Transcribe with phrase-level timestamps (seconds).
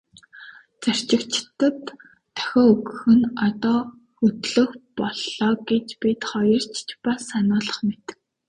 [0.81, 1.77] Зорчигчдод
[2.35, 3.79] дохио өгөх нь одоо
[4.17, 8.05] хөдлөх боллоо гэж бид хоёрт ч бас сануулах мэт.